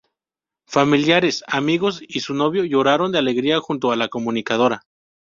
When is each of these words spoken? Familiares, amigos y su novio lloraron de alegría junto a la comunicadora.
Familiares, 0.65 1.43
amigos 1.47 2.01
y 2.01 2.21
su 2.21 2.33
novio 2.33 2.65
lloraron 2.65 3.11
de 3.11 3.19
alegría 3.19 3.59
junto 3.59 3.91
a 3.91 3.95
la 3.95 4.07
comunicadora. 4.07 4.87